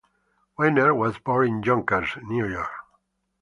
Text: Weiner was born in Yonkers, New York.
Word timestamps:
Weiner 0.57 0.95
was 0.95 1.19
born 1.19 1.47
in 1.47 1.61
Yonkers, 1.61 2.17
New 2.23 2.47
York. 2.47 2.71